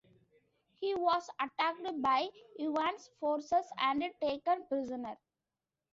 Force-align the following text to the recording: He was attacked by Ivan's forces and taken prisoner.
He 0.79 0.95
was 0.95 1.29
attacked 1.39 2.01
by 2.01 2.27
Ivan's 2.59 3.07
forces 3.19 3.71
and 3.77 4.03
taken 4.19 4.65
prisoner. 4.65 5.15